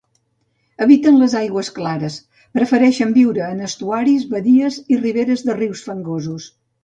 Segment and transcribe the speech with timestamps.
[0.85, 2.15] Eviten les aigües clares,
[2.59, 6.49] prefereixen viure en estuaris, badies i riberes de rius fangosos.